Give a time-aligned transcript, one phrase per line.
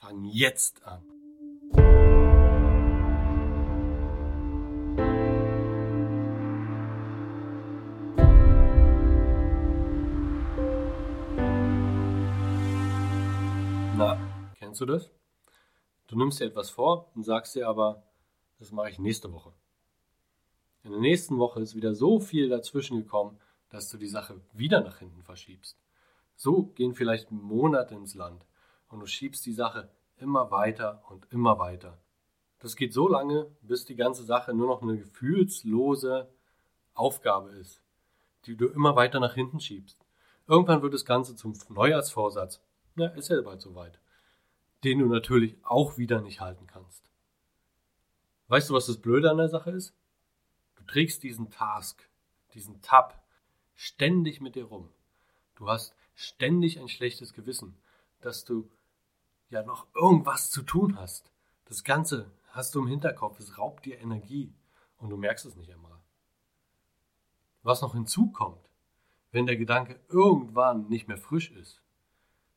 [0.00, 1.02] Fang jetzt an.
[13.96, 14.16] Na,
[14.54, 15.10] kennst du das?
[16.06, 18.04] Du nimmst dir etwas vor und sagst dir aber,
[18.60, 19.52] das mache ich nächste Woche.
[20.84, 24.80] In der nächsten Woche ist wieder so viel dazwischen gekommen, dass du die Sache wieder
[24.80, 25.76] nach hinten verschiebst.
[26.36, 28.47] So gehen vielleicht Monate ins Land
[28.88, 31.98] und du schiebst die Sache immer weiter und immer weiter.
[32.58, 36.28] Das geht so lange, bis die ganze Sache nur noch eine gefühlslose
[36.94, 37.82] Aufgabe ist,
[38.46, 40.04] die du immer weiter nach hinten schiebst.
[40.48, 42.60] Irgendwann wird das Ganze zum Neujahrsvorsatz.
[42.96, 44.00] Ja, ist ja bald soweit.
[44.82, 47.08] Den du natürlich auch wieder nicht halten kannst.
[48.48, 49.94] Weißt du, was das Blöde an der Sache ist?
[50.76, 52.08] Du trägst diesen Task,
[52.54, 53.22] diesen Tab
[53.74, 54.88] ständig mit dir rum.
[55.54, 57.76] Du hast ständig ein schlechtes Gewissen,
[58.20, 58.70] dass du
[59.50, 61.30] ja noch irgendwas zu tun hast.
[61.64, 64.54] Das Ganze hast du im Hinterkopf, es raubt dir Energie
[64.98, 65.98] und du merkst es nicht einmal.
[67.62, 68.68] Was noch hinzukommt,
[69.30, 71.82] wenn der Gedanke irgendwann nicht mehr frisch ist,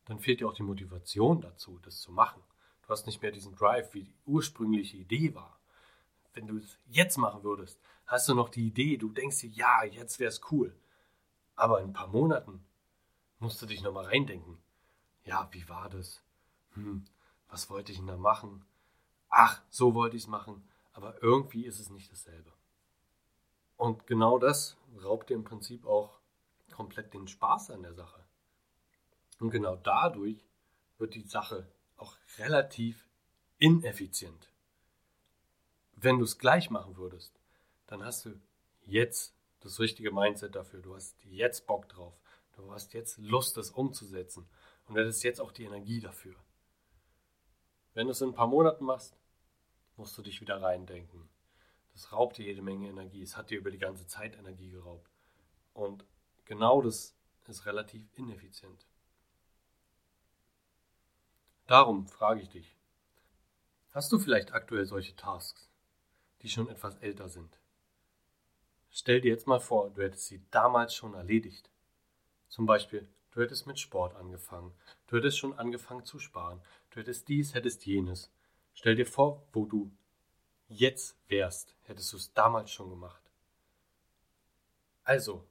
[0.05, 2.41] dann fehlt dir auch die Motivation dazu, das zu machen.
[2.83, 5.59] Du hast nicht mehr diesen Drive, wie die ursprüngliche Idee war.
[6.33, 9.83] Wenn du es jetzt machen würdest, hast du noch die Idee, du denkst dir, ja,
[9.83, 10.75] jetzt wäre es cool.
[11.55, 12.65] Aber in ein paar Monaten
[13.39, 14.57] musst du dich nochmal reindenken.
[15.25, 16.23] Ja, wie war das?
[16.73, 17.05] Hm,
[17.49, 18.65] was wollte ich denn da machen?
[19.29, 22.51] Ach, so wollte ich es machen, aber irgendwie ist es nicht dasselbe.
[23.77, 26.19] Und genau das raubt dir im Prinzip auch
[26.71, 28.23] komplett den Spaß an der Sache.
[29.39, 30.45] Und genau dadurch
[30.97, 33.07] wird die Sache auch relativ
[33.57, 34.49] ineffizient.
[35.95, 37.39] Wenn du es gleich machen würdest,
[37.87, 38.39] dann hast du
[38.85, 40.81] jetzt das richtige Mindset dafür.
[40.81, 42.13] Du hast jetzt Bock drauf.
[42.55, 44.47] Du hast jetzt Lust, das umzusetzen.
[44.87, 46.35] Und hättest jetzt auch die Energie dafür.
[47.93, 49.17] Wenn du es in ein paar Monaten machst,
[49.97, 51.29] musst du dich wieder reindenken.
[51.93, 53.21] Das raubt dir jede Menge Energie.
[53.21, 55.09] Es hat dir über die ganze Zeit Energie geraubt.
[55.73, 56.05] Und
[56.45, 57.15] genau das
[57.47, 58.87] ist relativ ineffizient.
[61.67, 62.77] Darum frage ich dich,
[63.91, 65.69] hast du vielleicht aktuell solche Tasks,
[66.41, 67.57] die schon etwas älter sind?
[68.89, 71.69] Stell dir jetzt mal vor, du hättest sie damals schon erledigt.
[72.49, 74.73] Zum Beispiel, du hättest mit Sport angefangen,
[75.07, 76.61] du hättest schon angefangen zu sparen,
[76.91, 78.31] du hättest dies, hättest jenes.
[78.73, 79.91] Stell dir vor, wo du
[80.67, 83.21] jetzt wärst, hättest du es damals schon gemacht.
[85.03, 85.45] Also,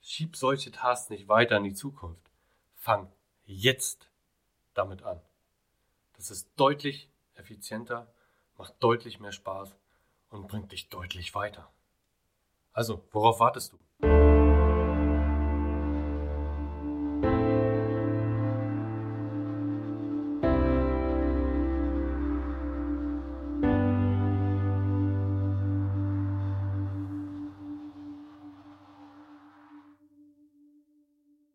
[0.00, 2.30] schieb solche Tasks nicht weiter in die Zukunft.
[2.74, 3.10] Fang
[3.44, 4.08] jetzt
[4.74, 5.20] damit an.
[6.16, 8.12] Das ist deutlich effizienter,
[8.56, 9.74] macht deutlich mehr Spaß
[10.30, 11.72] und bringt dich deutlich weiter.
[12.72, 13.78] Also, worauf wartest du?